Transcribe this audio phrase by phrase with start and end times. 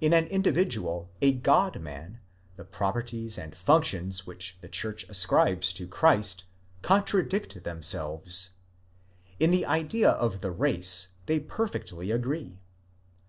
[0.00, 2.18] In an individual, a God man,
[2.56, 6.42] the properties and functions which the church ascribes to Christ
[6.82, 8.50] contradict themselves;
[9.38, 12.58] in the idea of the race, they perfectly agree.